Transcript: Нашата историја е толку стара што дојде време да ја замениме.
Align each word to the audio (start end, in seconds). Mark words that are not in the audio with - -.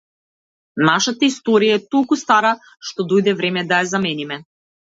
Нашата 0.89 1.27
историја 1.33 1.77
е 1.79 1.83
толку 1.97 2.19
стара 2.23 2.57
што 2.89 3.09
дојде 3.13 3.37
време 3.43 3.67
да 3.75 3.83
ја 3.85 3.91
замениме. 3.95 4.43